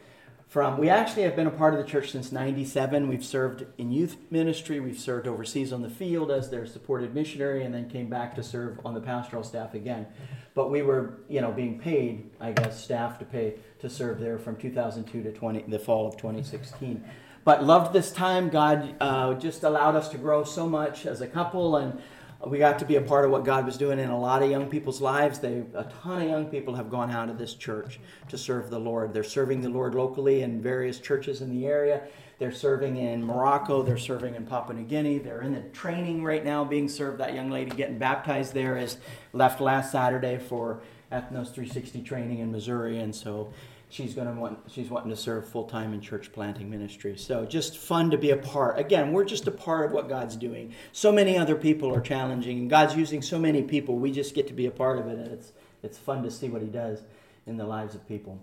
[0.48, 3.10] From we actually have been a part of the church since '97.
[3.10, 4.80] We've served in youth ministry.
[4.80, 8.43] We've served overseas on the field as their supported missionary, and then came back to
[8.43, 10.08] serve on the pastoral staff again.
[10.54, 14.39] But we were, you know, being paid, I guess, staff to pay to serve there
[14.39, 17.04] from 2002 to 20, the fall of 2016.
[17.47, 18.49] But loved this time.
[18.49, 21.97] God uh, just allowed us to grow so much as a couple, and
[22.45, 24.51] we got to be a part of what God was doing in a lot of
[24.51, 25.39] young people's lives.
[25.39, 28.79] They, a ton of young people have gone out of this church to serve the
[28.79, 29.13] Lord.
[29.13, 32.01] They're serving the Lord locally in various churches in the area.
[32.38, 33.81] They're serving in Morocco.
[33.81, 35.19] They're serving in Papua New Guinea.
[35.19, 37.17] They're in the training right now, being served.
[37.21, 38.97] That young lady getting baptized there is
[39.31, 40.81] left last Saturday for
[41.13, 43.53] Ethnos 360 training in Missouri, and so
[43.89, 47.17] she's going to want she's wanting to serve full time in church planting ministry.
[47.17, 48.80] So just fun to be a part.
[48.80, 50.73] Again, we're just a part of what God's doing.
[50.91, 53.97] So many other people are challenging, and God's using so many people.
[53.97, 56.50] We just get to be a part of it, and it's it's fun to see
[56.50, 57.04] what He does
[57.45, 58.39] in the lives of people.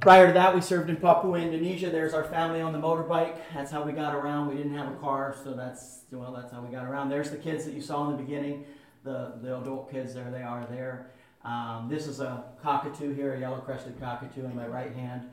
[0.00, 1.88] Prior to that, we served in Papua, Indonesia.
[1.88, 3.36] There's our family on the motorbike.
[3.54, 4.48] That's how we got around.
[4.48, 7.08] We didn't have a car, so that's well, that's how we got around.
[7.08, 8.64] There's the kids that you saw in the beginning,
[9.04, 10.14] the the adult kids.
[10.14, 11.10] There they are there.
[11.48, 15.30] Um, this is a cockatoo here, a yellow-crested cockatoo in my right hand,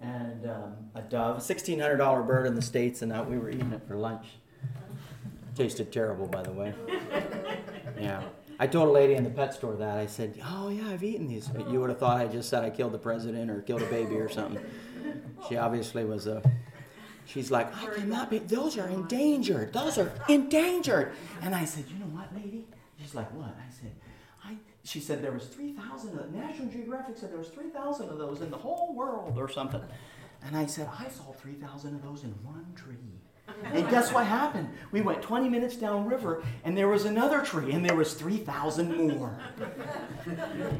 [0.00, 3.72] and um, a dove, a $1,600 bird in the States, and uh, we were eating
[3.72, 4.26] it for lunch.
[5.56, 6.74] Tasted terrible, by the way.
[7.98, 8.22] Yeah.
[8.58, 9.96] I told a lady in the pet store that.
[9.96, 11.48] I said, Oh, yeah, I've eaten these.
[11.48, 13.86] But you would have thought I just said I killed the president or killed a
[13.86, 14.62] baby or something.
[15.48, 16.42] She obviously was a.
[17.24, 18.38] She's like, I cannot be.
[18.40, 19.72] Those are endangered.
[19.72, 21.12] Those are endangered.
[21.40, 22.66] And I said, You know what, lady?
[23.00, 23.54] She's like, What?
[24.86, 28.56] She said there was 3,000, National Geographic said there was 3,000 of those in the
[28.56, 29.82] whole world or something.
[30.44, 32.94] And I said, I saw 3,000 of those in one tree.
[33.64, 34.68] And guess what happened?
[34.92, 39.36] We went 20 minutes downriver, and there was another tree, and there was 3,000 more.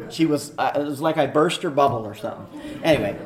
[0.08, 2.60] She was, uh, it was like I burst her bubble or something.
[2.84, 3.18] Anyway,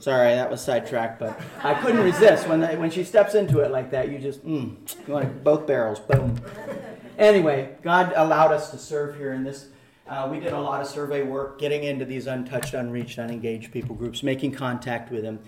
[0.00, 2.48] sorry, that was sidetracked, but I couldn't resist.
[2.48, 4.76] When, when she steps into it like that, you just, mm,
[5.06, 6.40] you want both barrels, boom.
[7.16, 9.68] Anyway, God allowed us to serve here in this
[10.08, 13.94] uh, we did a lot of survey work, getting into these untouched, unreached, unengaged people
[13.94, 15.40] groups, making contact with them,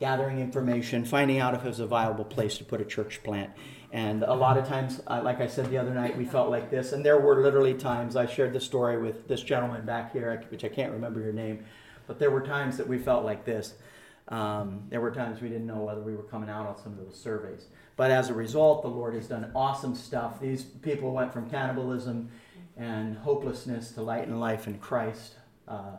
[0.00, 3.50] gathering information, finding out if it was a viable place to put a church plant.
[3.92, 6.70] And a lot of times, uh, like I said the other night, we felt like
[6.70, 6.92] this.
[6.92, 10.64] And there were literally times, I shared the story with this gentleman back here, which
[10.64, 11.64] I can't remember your name,
[12.06, 13.74] but there were times that we felt like this.
[14.32, 17.04] Um, there were times we didn't know whether we were coming out on some of
[17.04, 17.66] those surveys.
[17.96, 20.40] But as a result, the Lord has done awesome stuff.
[20.40, 22.30] These people went from cannibalism
[22.78, 25.34] and hopelessness to light and life in Christ.
[25.68, 25.96] Uh,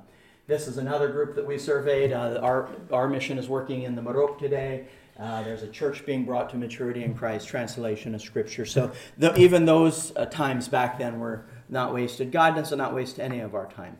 [0.47, 2.11] this is another group that we surveyed.
[2.11, 4.87] Uh, our, our mission is working in the Morocco today.
[5.19, 8.65] Uh, there's a church being brought to maturity in Christ, translation of Scripture.
[8.65, 12.31] So the, even those uh, times back then were not wasted.
[12.31, 13.95] God does not waste any of our time.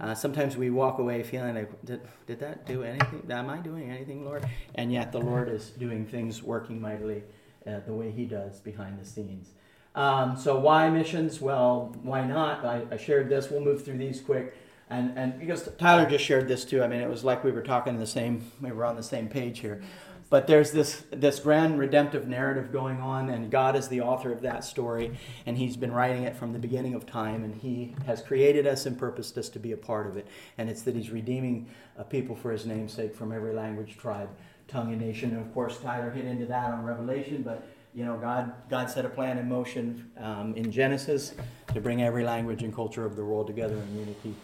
[0.00, 3.22] Uh, sometimes we walk away feeling like, did, did that do anything?
[3.30, 4.46] Am I doing anything, Lord?
[4.74, 7.22] And yet the Lord is doing things, working mightily
[7.66, 9.50] uh, the way He does behind the scenes.
[9.94, 11.40] Um, so why missions?
[11.40, 12.64] Well, why not?
[12.64, 13.50] I, I, shared this.
[13.50, 14.56] We'll move through these quick.
[14.90, 17.62] And, and because Tyler just shared this too, I mean, it was like we were
[17.62, 19.82] talking the same, we were on the same page here.
[20.30, 24.40] But there's this, this grand redemptive narrative going on, and God is the author of
[24.42, 28.22] that story, and He's been writing it from the beginning of time, and He has
[28.22, 30.26] created us and purposed us to be a part of it.
[30.58, 34.30] And it's that He's redeeming a people for His name's sake from every language, tribe,
[34.66, 35.30] tongue and nation.
[35.30, 39.04] And of course, Tyler hit into that on Revelation, but you know, God, God set
[39.04, 41.34] a plan in motion um, in Genesis
[41.72, 44.34] to bring every language and culture of the world together in unity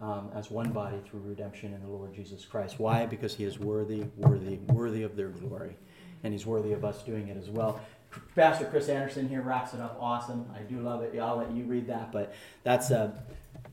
[0.00, 2.78] um, as one body through redemption in the Lord Jesus Christ.
[2.78, 3.06] Why?
[3.06, 5.76] Because He is worthy, worthy, worthy of their glory,
[6.22, 7.80] and He's worthy of us doing it as well.
[8.34, 10.46] Pastor Chris Anderson here wraps it up awesome.
[10.54, 11.18] I do love it.
[11.18, 13.22] I'll let you read that, but that's a,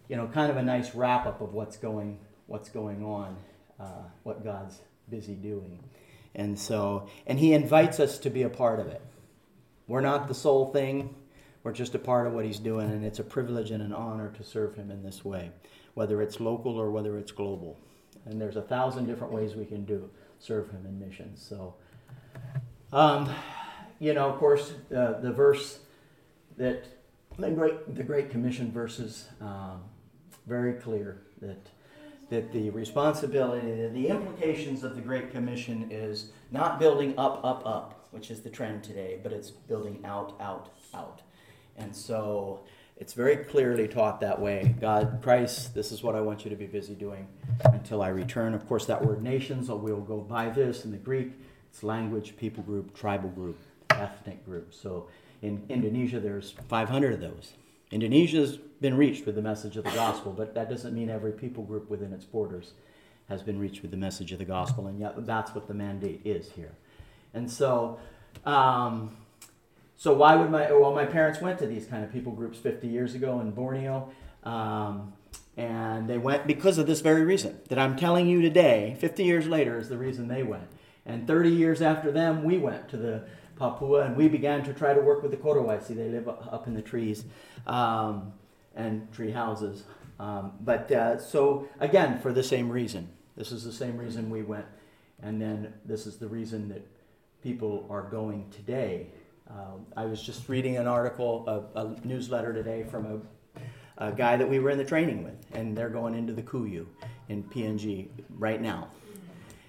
[0.09, 3.37] you know, kind of a nice wrap up of what's going, what's going on,
[3.79, 5.79] uh, what God's busy doing,
[6.33, 9.01] and so, and He invites us to be a part of it.
[9.87, 11.15] We're not the sole thing.
[11.63, 14.33] We're just a part of what He's doing, and it's a privilege and an honor
[14.37, 15.51] to serve Him in this way,
[15.95, 17.77] whether it's local or whether it's global.
[18.25, 21.45] And there's a thousand different ways we can do serve Him in missions.
[21.47, 21.75] So.
[22.93, 23.29] Um,
[23.99, 25.79] you know, of course, uh, the verse
[26.57, 26.85] that
[27.37, 29.81] the great the Great Commission verses um,
[30.47, 31.67] very clear that
[32.29, 38.07] that the responsibility, the implications of the Great Commission is not building up, up, up,
[38.11, 41.21] which is the trend today, but it's building out, out, out.
[41.77, 42.61] And so
[42.97, 44.75] it's very clearly taught that way.
[44.79, 47.27] God, Christ, this is what I want you to be busy doing
[47.65, 48.53] until I return.
[48.53, 51.33] Of course, that word nations, we'll go by this in the Greek.
[51.69, 53.57] It's language, people group, tribal group
[53.91, 54.73] ethnic group.
[54.73, 55.07] So
[55.41, 57.53] in Indonesia, there's 500 of those.
[57.91, 61.63] Indonesia's been reached with the message of the gospel, but that doesn't mean every people
[61.63, 62.73] group within its borders
[63.29, 66.21] has been reached with the message of the gospel, and yet that's what the mandate
[66.25, 66.71] is here.
[67.33, 67.99] And so,
[68.45, 69.15] um,
[70.05, 72.87] so why would my well my parents went to these kind of people groups 50
[72.87, 74.11] years ago in Borneo,
[74.43, 75.13] um,
[75.57, 78.95] and they went because of this very reason that I'm telling you today.
[78.99, 80.67] 50 years later is the reason they went,
[81.07, 83.23] and 30 years after them we went to the
[83.57, 85.95] Papua, and we began to try to work with the Korowaisi.
[85.95, 87.25] They live up in the trees
[87.65, 88.31] um,
[88.75, 89.85] and tree houses.
[90.19, 93.09] Um, but uh, so, again, for the same reason.
[93.35, 94.67] This is the same reason we went,
[95.23, 96.85] and then this is the reason that
[97.41, 99.07] people are going today.
[99.49, 103.21] Um, I was just reading an article, a, a newsletter today from
[103.97, 106.41] a, a, guy that we were in the training with, and they're going into the
[106.41, 106.87] Kuyu
[107.29, 108.87] in PNG right now.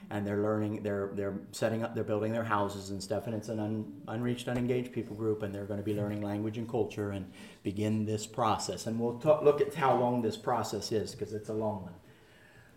[0.09, 3.49] And they're learning they're they're setting up they're building their houses and stuff and it's
[3.49, 7.11] an un, unreached unengaged people group and they're going to be learning language and culture
[7.11, 7.29] and
[7.65, 8.87] begin this process.
[8.87, 11.93] And we'll talk, look at how long this process is because it's a long one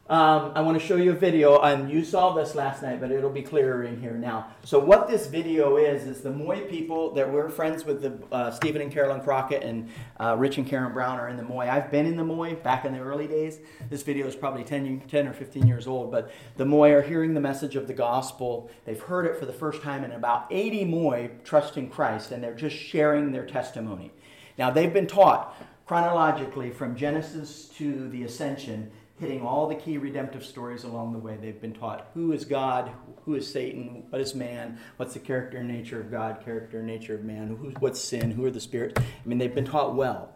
[0.10, 3.12] um, I want to show you a video, and you saw this last night, but
[3.12, 4.48] it'll be clearer in here now.
[4.63, 8.50] So, what this video is is the Moy people that we're friends with the uh,
[8.50, 9.88] Stephen and Carolyn Crockett and
[10.19, 11.69] uh, Rich and Karen Brown are in the Moy.
[11.69, 13.60] I've been in the Moy back in the early days.
[13.91, 17.36] This video is probably 10, 10 or 15 years old, but the Moy are hearing
[17.36, 18.72] the message of the gospel.
[18.86, 22.43] They've heard it for the first time, and about 80 Moy trust in Christ, and
[22.43, 24.12] they're just sharing their testimony.
[24.58, 30.46] Now, they've been taught chronologically from Genesis to the Ascension hitting all the key redemptive
[30.46, 31.38] stories along the way.
[31.40, 32.92] They've been taught who is God,
[33.26, 36.88] who is Satan, what is man, what's the character and nature of God, character and
[36.88, 38.96] nature of man, who, what's sin, who are the spirits.
[38.98, 40.34] I mean, they've been taught well.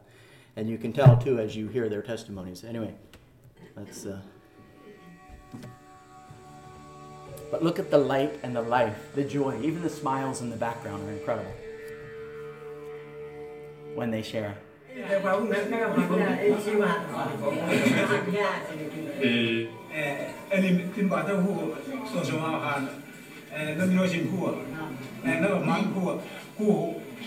[0.55, 2.63] And you can tell, too, as you hear their testimonies.
[2.63, 2.93] Anyway,
[3.75, 4.05] let's.
[4.05, 4.19] Uh...
[7.49, 10.55] But look at the light and the life, the joy, even the smiles in the
[10.55, 11.53] background are incredible
[13.95, 14.57] when they share.
[20.51, 21.55] อันนี้ขึ้นบ่อเต้าหู้
[22.11, 22.79] ส่วนสมาคาร
[23.77, 24.43] นั่นโยชิมคู่
[25.25, 26.05] นั่นแบบมังคู่
[26.57, 26.71] คู่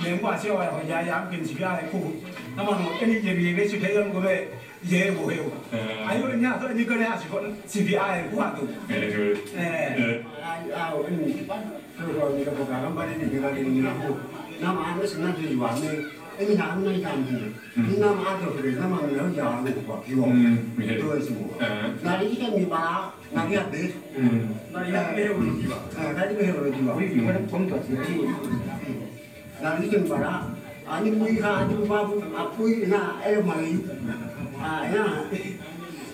[0.01, 2.05] เลี้ยงว่าเชื่อว่าเขาย้ายย้ำกินสิบยาอะไรคู่
[2.57, 4.39] นั่นมันอันนี้จะมีเรื่องสุดท้ายเรื่องก็เลย
[4.89, 5.47] เย่โหเฮว
[6.07, 8.67] อายุเนี่ยตัวนี้ก็เนี่ยสิบคนสิบยาอะไรคู่หัดตัว
[9.57, 10.15] เออ
[10.75, 11.33] เอาอันนี้
[11.97, 13.75] คือเราเนี่ยกับพวกเราบ้านนี้เป็นการเรียนรู้
[14.63, 15.95] น้ำอันนี้สนั่นที่อยู่วันนี้
[16.39, 17.95] 애미 안 나니까 안 되네.
[17.95, 20.27] 이남 아들 그래, 나만 왜 혼자 안 오고 봐, 비워.
[20.29, 20.97] 음, 예.
[20.99, 21.59] 그거지 뭐.
[21.63, 22.05] 예.
[22.05, 23.93] 나 이게 미봐, 나 그냥 내.
[24.17, 24.61] 음.
[24.73, 25.77] 나 이거 해보지 마.
[25.97, 26.93] 아, 나 이거 해보지 마.
[26.95, 28.29] 우리 이번에 돈도 쓰지.
[29.63, 30.55] 나 이게 미봐라.
[30.89, 33.83] 아니, 우리가 아주 바보, 아프이나 애만
[34.59, 35.31] 아, 야.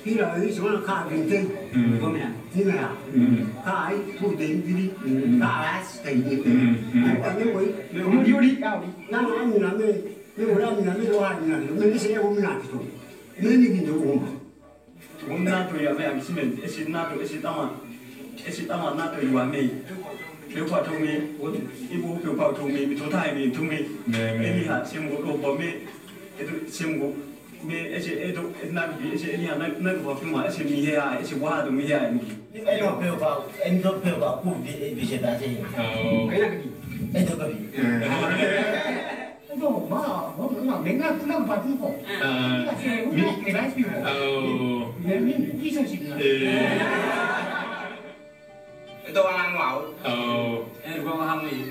[0.04, 8.58] 伊老伊喜欢看电影，嗯，我们呀，真的呀，嗯，看伊部电影哩，嗯，看阿是电影，嗯嗯，哎，因为我们有哩，有哩，
[9.08, 9.86] 那那闽南的，
[10.36, 12.82] 因为那闽南的多啊，闽南的，我们那些我们南的多，
[13.36, 14.22] 那你跟着我嘛，
[15.28, 17.68] 我们那对呀，没有，是没，一些那对，一些他们，
[18.36, 19.70] 一些他们那对话没，
[20.56, 21.54] 有话通没，我
[21.90, 25.78] 一部有话通没，没多大没通没，没没哈，羡慕我多没，
[26.40, 27.14] 一都羡慕。
[27.64, 31.34] me yace eh to ina bi yace ni na na ba kuma yace mi ya yace
[31.40, 32.20] wa da mi ya ni
[32.66, 33.30] ai no pe ba
[33.64, 35.46] ai no pe ba ku bi bi je da je
[35.78, 36.56] oh kai ka bi
[37.14, 37.54] ai to ka bi
[39.60, 40.00] no ma
[40.36, 42.66] ma ma me na na ba ti ko ah
[43.14, 46.82] mi me na ti ko oh me mi ni so si na eh
[49.14, 49.66] to wa na ngwa
[50.08, 51.70] oh eh ko ma ham ni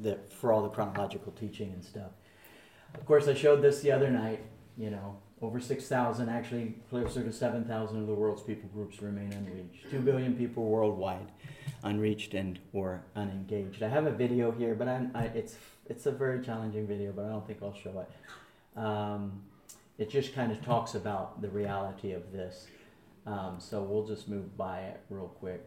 [0.00, 2.10] the for all the chronological teaching and stuff.
[2.94, 4.40] Of course, I showed this the other night.
[4.78, 9.00] You know, over six thousand, actually closer to seven thousand of the world's people groups
[9.00, 9.90] remain unreached.
[9.90, 11.28] Two billion people worldwide,
[11.82, 13.82] unreached and or unengaged.
[13.82, 15.56] I have a video here, but I, it's
[15.86, 18.78] it's a very challenging video, but I don't think I'll show it.
[18.78, 19.42] Um,
[19.98, 22.66] it just kind of talks about the reality of this.
[23.26, 25.66] Um, so we'll just move by it real quick.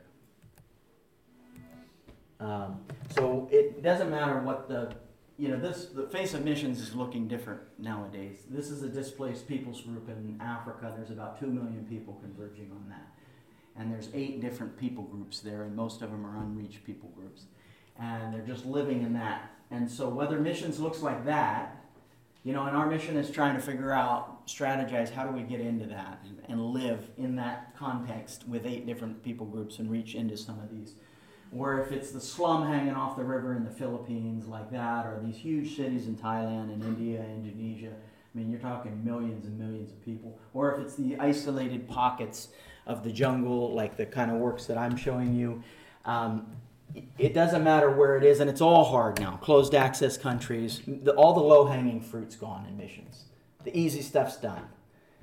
[2.40, 2.80] Um,
[3.16, 4.94] so it doesn't matter what the,
[5.38, 8.40] you know, this, the face of missions is looking different nowadays.
[8.50, 10.94] This is a displaced peoples group in Africa.
[10.96, 13.08] There's about 2 million people converging on that.
[13.76, 17.44] And there's eight different people groups there, and most of them are unreached people groups.
[17.98, 19.52] And they're just living in that.
[19.72, 21.80] And so whether missions looks like that,
[22.44, 25.60] you know, and our mission is trying to figure out, strategize, how do we get
[25.60, 30.16] into that and, and live in that context with eight different people groups and reach
[30.16, 30.96] into some of these
[31.56, 35.20] or if it's the slum hanging off the river in the Philippines, like that, or
[35.24, 37.92] these huge cities in Thailand and India, Indonesia.
[37.92, 40.38] I mean, you're talking millions and millions of people.
[40.54, 42.50] Or if it's the isolated pockets
[42.86, 45.64] of the jungle, like the kind of works that I'm showing you.
[46.06, 46.48] Um,
[47.18, 49.38] it doesn't matter where it is, and it's all hard now.
[49.38, 53.26] Closed access countries, the, all the low hanging fruit's gone in missions.
[53.64, 54.64] The easy stuff's done.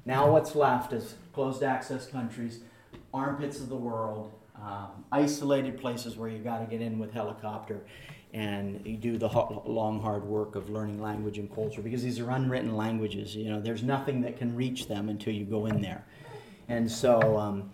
[0.05, 2.61] Now, what's left is closed access countries,
[3.13, 7.85] armpits of the world, um, isolated places where you got to get in with helicopter
[8.33, 12.31] and you do the long hard work of learning language and culture because these are
[12.31, 16.05] unwritten languages you know there's nothing that can reach them until you go in there
[16.69, 17.71] and so um,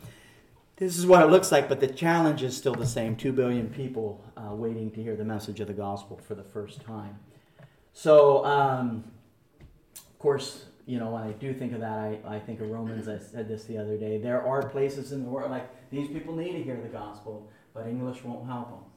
[0.76, 3.68] this is what it looks like but the challenge is still the same 2 billion
[3.70, 7.18] people uh, waiting to hear the message of the gospel for the first time
[7.92, 9.04] so um,
[9.96, 13.08] of course you know, when I do think of that, I, I think of Romans.
[13.08, 14.18] I said this the other day.
[14.18, 17.86] There are places in the world, like these people need to hear the gospel, but
[17.86, 18.90] English won't help them.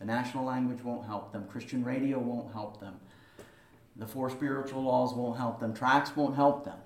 [0.00, 1.46] The national language won't help them.
[1.46, 2.96] Christian radio won't help them.
[3.96, 5.72] The four spiritual laws won't help them.
[5.72, 6.78] Tracts won't help them.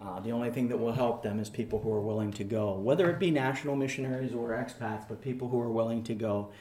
[0.00, 2.74] Uh, the only thing that will help them is people who are willing to go,
[2.74, 6.52] whether it be national missionaries or expats, but people who are willing to go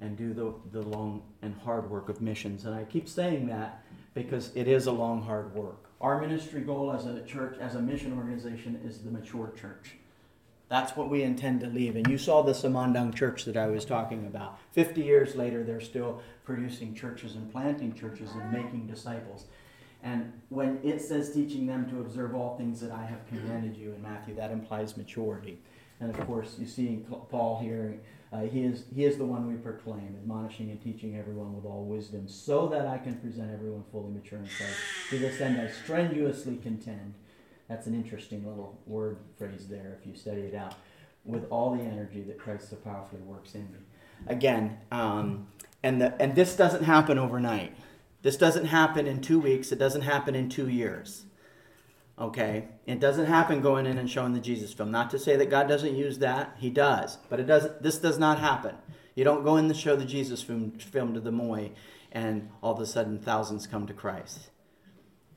[0.00, 2.66] and do the, the long and hard work of missions.
[2.66, 3.82] And I keep saying that
[4.12, 5.88] because it is a long, hard work.
[6.02, 9.96] Our ministry goal as a church, as a mission organization, is the mature church.
[10.68, 11.96] That's what we intend to leave.
[11.96, 14.58] And you saw the Samandang church that I was talking about.
[14.72, 19.44] 50 years later, they're still producing churches and planting churches and making disciples.
[20.02, 23.92] And when it says teaching them to observe all things that I have commanded you
[23.92, 25.60] in Matthew, that implies maturity.
[26.00, 27.98] And of course, you see Paul here
[28.34, 31.84] uh, he, is, he is the one we proclaim, admonishing and teaching everyone with all
[31.84, 34.76] wisdom, so that I can present everyone fully mature in Christ.
[35.10, 37.14] To this end, I strenuously contend.
[37.68, 40.74] That's an interesting little word phrase there if you study it out.
[41.24, 43.78] With all the energy that Christ so powerfully works in me.
[44.26, 45.46] Again, um,
[45.82, 47.74] and, the, and this doesn't happen overnight.
[48.20, 49.72] This doesn't happen in two weeks.
[49.72, 51.24] It doesn't happen in two years.
[52.18, 52.68] Okay?
[52.86, 54.90] It doesn't happen going in and showing the Jesus film.
[54.90, 57.16] Not to say that God doesn't use that, He does.
[57.30, 58.76] But it does this does not happen.
[59.14, 61.72] You don't go in and show the Jesus film, film to the Moy
[62.14, 64.50] and all of a sudden thousands come to Christ.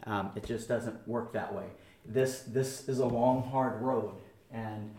[0.05, 1.65] Um, it just doesn't work that way.
[2.07, 4.15] This, this is a long, hard road.
[4.51, 4.93] And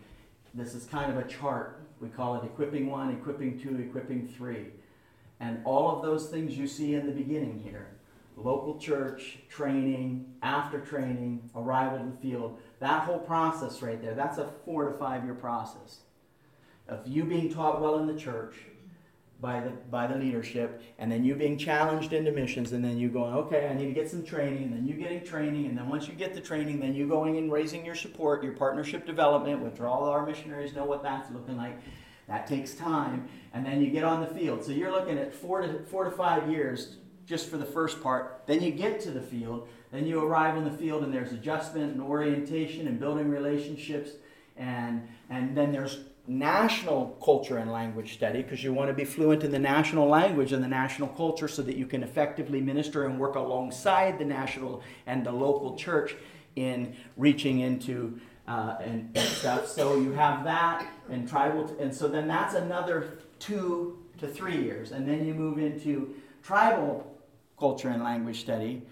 [0.53, 1.81] this is kind of a chart.
[1.99, 4.67] We call it equipping one, equipping two, equipping three.
[5.39, 7.87] And all of those things you see in the beginning here
[8.35, 14.37] local church, training, after training, arrival to the field, that whole process right there, that's
[14.37, 15.99] a four to five year process
[16.87, 18.55] of you being taught well in the church
[19.41, 23.07] by the, by the leadership, and then you being challenged into missions, and then you
[23.07, 25.87] going, okay, I need to get some training, and then you getting training, and then
[25.87, 29.61] once you get the training, then you going and raising your support, your partnership development,
[29.61, 31.79] which all our missionaries know what that's looking like.
[32.27, 34.63] That takes time, and then you get on the field.
[34.63, 38.43] So you're looking at four to four to five years just for the first part.
[38.45, 39.67] Then you get to the field.
[39.91, 44.11] Then you arrive in the field, and there's adjustment and orientation and building relationships.
[44.57, 49.43] And, and then there's national culture and language study because you want to be fluent
[49.43, 53.19] in the national language and the national culture so that you can effectively minister and
[53.19, 56.15] work alongside the national and the local church
[56.55, 59.67] in reaching into uh, and, and stuff.
[59.67, 64.91] So you have that and tribal, and so then that's another two to three years,
[64.91, 66.13] and then you move into
[66.43, 67.17] tribal
[67.57, 68.83] culture and language study,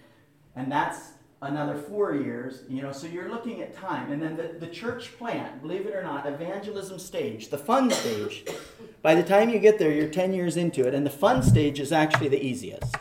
[0.56, 1.10] and that's
[1.40, 4.10] another four years, you know, so you're looking at time.
[4.10, 8.44] And then the, the church plant, believe it or not, evangelism stage, the fun stage,
[9.02, 10.94] by the time you get there, you're 10 years into it.
[10.94, 12.96] And the fun stage is actually the easiest.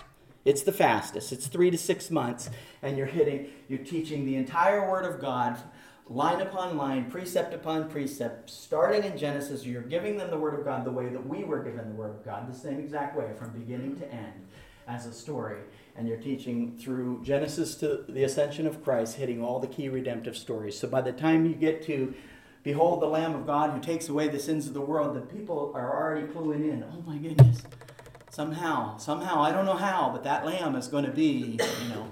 [0.45, 1.33] It's the fastest.
[1.33, 2.49] It's three to six months,
[2.81, 5.57] and you're hitting, you're teaching the entire Word of God,
[6.07, 9.65] line upon line, precept upon precept, starting in Genesis.
[9.65, 12.11] You're giving them the Word of God the way that we were given the Word
[12.11, 14.47] of God, the same exact way, from beginning to end,
[14.88, 15.57] as a story
[15.98, 20.38] and you're teaching through Genesis to the ascension of Christ, hitting all the key redemptive
[20.38, 20.78] stories.
[20.78, 22.14] So by the time you get to
[22.64, 25.72] Behold the Lamb of God who takes away the sins of the world, the people
[25.74, 26.84] are already cluing in.
[26.84, 27.62] Oh my goodness.
[28.30, 32.08] Somehow, somehow, I don't know how, but that lamb is going to be, you know.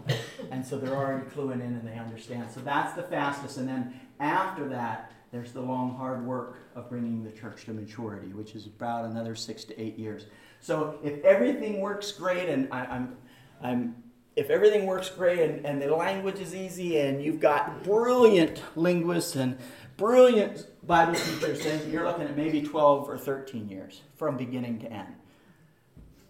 [0.52, 2.50] And so they're already cluing in and they understand.
[2.52, 3.58] So that's the fastest.
[3.58, 8.32] And then after that, there's the long, hard work of bringing the church to maturity,
[8.32, 10.26] which is about another six to eight years.
[10.62, 13.18] So if everything works great, and I, am
[13.62, 13.96] I'm,
[14.36, 19.36] if everything works great and, and the language is easy and you've got brilliant linguists
[19.36, 19.58] and
[19.98, 24.92] brilliant Bible teachers, then you're looking at maybe 12 or 13 years from beginning to
[24.92, 25.16] end.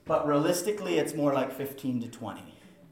[0.06, 2.42] But realistically, it's more like 15 to 20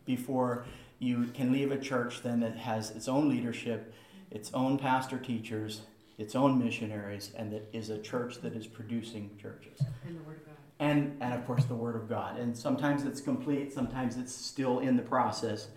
[0.06, 0.66] before
[1.00, 3.94] you can leave a church then that has its own leadership,
[4.32, 5.82] its own pastor teachers,
[6.18, 9.80] its own missionaries, and that is a church that is producing churches.
[10.06, 12.38] And the Word of God and and of course the Word of God.
[12.38, 15.68] And sometimes it's complete, sometimes it's still in the process,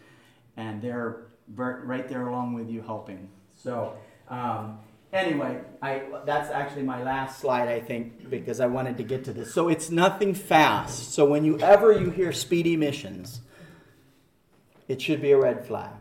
[0.57, 3.29] and they're right there along with you helping.
[3.55, 3.97] So.
[4.29, 4.81] Um,
[5.13, 9.33] anyway, I, that's actually my last slide, I think, because I wanted to get to
[9.33, 9.55] this.
[9.55, 11.13] So it's nothing fast.
[11.13, 13.41] So when you ever you hear speedy missions,
[14.89, 15.93] it should be a red flag,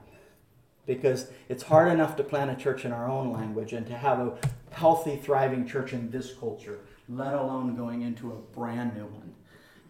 [0.87, 4.19] because it's hard enough to plant a church in our own language and to have
[4.19, 4.37] a
[4.71, 6.79] healthy, thriving church in this culture
[7.09, 9.33] let alone going into a brand new one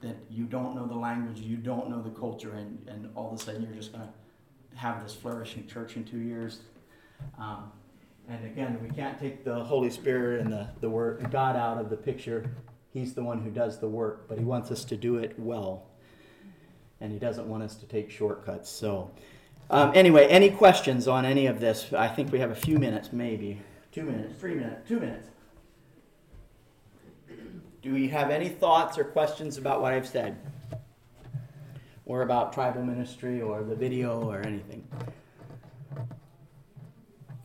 [0.02, 3.40] that you don't know the language, you don't know the culture, and, and all of
[3.40, 6.60] a sudden you're just going to have this flourishing church in two years.
[7.40, 7.72] Um,
[8.28, 11.90] and again, we can't take the Holy Spirit and the, the Word God out of
[11.90, 12.50] the picture.
[12.92, 15.88] He's the one who does the work, but He wants us to do it well.
[17.02, 18.70] And He doesn't want us to take shortcuts.
[18.70, 19.12] So,
[19.70, 21.94] um, anyway, any questions on any of this?
[21.94, 23.62] I think we have a few minutes, maybe.
[23.92, 25.30] Two minutes, three minutes, two minutes.
[27.86, 30.38] Do you have any thoughts or questions about what I've said?
[32.08, 34.88] Or about tribal ministry or the video or anything?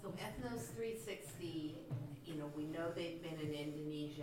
[0.02, 1.76] So Ethnos 360,
[2.24, 4.22] you know, we know they've been in Indonesia.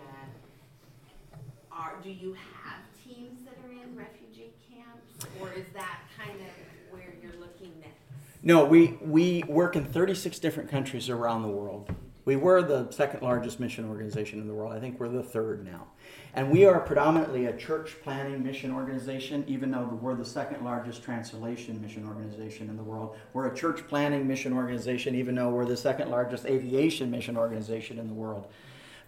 [1.71, 5.23] Are, do you have teams that are in refugee camps?
[5.39, 8.01] Or is that kind of where you're looking next?
[8.41, 11.95] No, we, we work in 36 different countries around the world.
[12.27, 14.73] We were the second largest mission organization in the world.
[14.73, 15.87] I think we're the third now.
[16.33, 21.03] And we are predominantly a church planning mission organization, even though we're the second largest
[21.03, 23.15] translation mission organization in the world.
[23.31, 27.97] We're a church planning mission organization, even though we're the second largest aviation mission organization
[27.97, 28.47] in the world.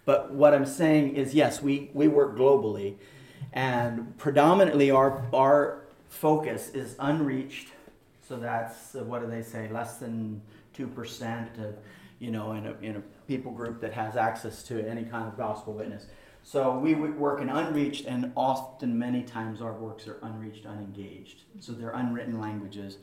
[0.06, 2.94] But what I'm saying is, yes, we, we work globally,
[3.52, 7.68] and predominantly our, our focus is unreached.
[8.26, 10.40] So that's, what do they say, less than
[10.74, 11.74] 2% of
[12.20, 15.36] you know, in a, in a people group that has access to any kind of
[15.36, 16.06] gospel witness.
[16.42, 21.42] So we work in unreached, and often, many times, our works are unreached, unengaged.
[21.58, 22.98] So they're unwritten languages,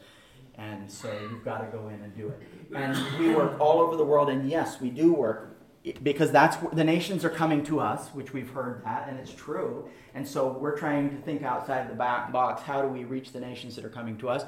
[0.56, 2.42] and so you've got to go in and do it.
[2.76, 5.58] And we work all over the world, and yes, we do work
[6.04, 9.88] because that's the nations are coming to us, which we've heard that, and it's true.
[10.16, 12.64] And so we're trying to think outside the box.
[12.64, 14.46] How do we reach the nations that are coming to us?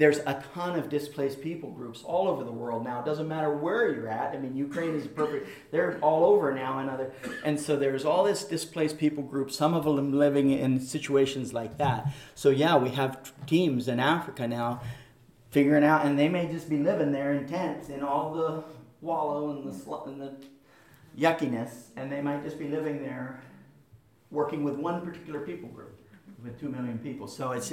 [0.00, 3.00] There's a ton of displaced people groups all over the world now.
[3.00, 4.34] It doesn't matter where you're at.
[4.34, 5.46] I mean, Ukraine is perfect.
[5.70, 7.12] They're all over now and other.
[7.44, 11.76] And so there's all this displaced people groups, some of them living in situations like
[11.76, 12.10] that.
[12.34, 14.80] So yeah, we have teams in Africa now
[15.50, 18.64] figuring out, and they may just be living there in tents in all the
[19.02, 20.32] wallow and the, sl- and the
[21.18, 23.42] yuckiness, and they might just be living there
[24.30, 25.94] working with one particular people group
[26.42, 27.26] with two million people.
[27.26, 27.70] So it's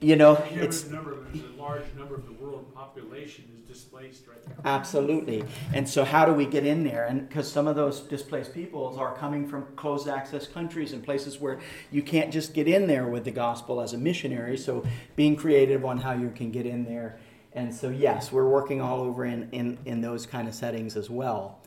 [0.00, 4.46] you know, it's a number, a large number of the world population is displaced right
[4.46, 4.54] now.
[4.64, 5.44] Absolutely.
[5.74, 7.06] And so, how do we get in there?
[7.06, 11.40] And because some of those displaced peoples are coming from closed access countries and places
[11.40, 11.58] where
[11.90, 14.56] you can't just get in there with the gospel as a missionary.
[14.56, 14.84] So,
[15.16, 17.18] being creative on how you can get in there.
[17.54, 21.10] And so, yes, we're working all over in, in, in those kind of settings as
[21.10, 21.60] well.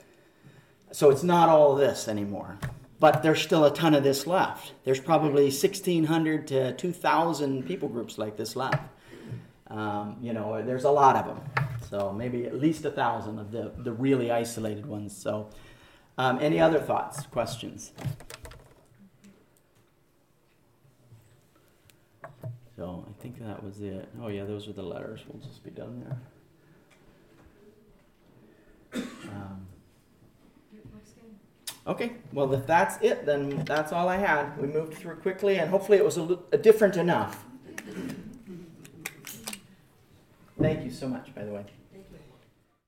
[0.93, 2.57] So, it's not all this anymore
[3.01, 4.73] but there's still a ton of this left.
[4.83, 8.79] There's probably 1,600 to 2,000 people groups like this left.
[9.69, 11.41] Um, you know, there's a lot of them.
[11.89, 15.17] So maybe at least a thousand of the, the really isolated ones.
[15.17, 15.49] So,
[16.19, 17.91] um, any other thoughts, questions?
[22.75, 24.09] So I think that was it.
[24.21, 25.21] Oh yeah, those are the letters.
[25.27, 26.19] We'll just be done
[28.93, 29.03] there.
[29.23, 29.70] Um.
[31.87, 34.55] Okay, well, if that's it, then that's all I had.
[34.57, 37.43] We moved through quickly, and hopefully it was a, a different enough.
[40.59, 41.65] Thank you so much, by the way.